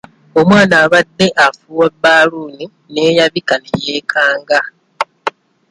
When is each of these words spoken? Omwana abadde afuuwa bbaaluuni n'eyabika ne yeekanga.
Omwana 0.39 0.75
abadde 0.83 1.27
afuuwa 1.45 1.87
bbaaluuni 1.93 2.65
n'eyabika 2.93 3.55
ne 3.59 3.71
yeekanga. 3.85 4.59